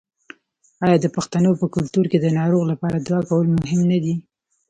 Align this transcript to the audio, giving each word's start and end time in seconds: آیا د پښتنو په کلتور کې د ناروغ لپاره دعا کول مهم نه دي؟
آیا 0.85 0.97
د 1.01 1.07
پښتنو 1.15 1.51
په 1.61 1.65
کلتور 1.75 2.05
کې 2.11 2.17
د 2.21 2.27
ناروغ 2.39 2.63
لپاره 2.71 2.97
دعا 3.07 3.21
کول 3.29 3.45
مهم 3.57 3.81
نه 3.91 3.97
دي؟ 4.03 4.13